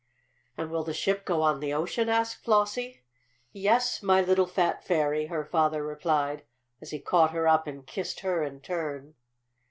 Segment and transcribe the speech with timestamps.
[0.57, 3.03] "And will the ship go on the ocean?" asked Flossie.
[3.51, 6.43] "Yes, my little fat fairy!" her father replied,
[6.81, 9.13] as he caught her up and kissed her in turn.